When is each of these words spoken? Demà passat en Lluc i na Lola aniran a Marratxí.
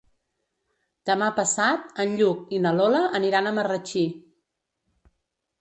Demà 1.09 1.27
passat 1.39 2.01
en 2.05 2.17
Lluc 2.21 2.41
i 2.59 2.63
na 2.65 2.73
Lola 2.79 3.05
aniran 3.21 3.51
a 3.51 3.55
Marratxí. 3.59 4.07